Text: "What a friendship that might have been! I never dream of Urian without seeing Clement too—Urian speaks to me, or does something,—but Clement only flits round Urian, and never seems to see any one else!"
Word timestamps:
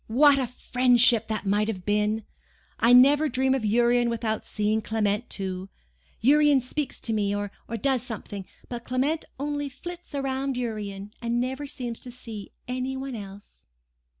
"What 0.07 0.39
a 0.39 0.47
friendship 0.47 1.27
that 1.27 1.45
might 1.45 1.67
have 1.67 1.85
been! 1.85 2.25
I 2.79 2.91
never 2.91 3.29
dream 3.29 3.53
of 3.53 3.63
Urian 3.63 4.09
without 4.09 4.43
seeing 4.43 4.81
Clement 4.81 5.29
too—Urian 5.29 6.59
speaks 6.61 6.99
to 7.01 7.13
me, 7.13 7.35
or 7.35 7.51
does 7.79 8.01
something,—but 8.01 8.83
Clement 8.83 9.25
only 9.39 9.69
flits 9.69 10.15
round 10.15 10.57
Urian, 10.57 11.13
and 11.21 11.39
never 11.39 11.67
seems 11.67 11.99
to 11.99 12.09
see 12.09 12.51
any 12.67 12.97
one 12.97 13.13
else!" 13.13 13.63